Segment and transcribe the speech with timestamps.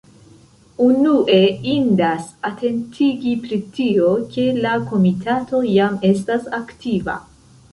[0.83, 1.41] Unue
[1.73, 7.17] indas atentigi pri tio, ke la Komitato jam estas aktiva.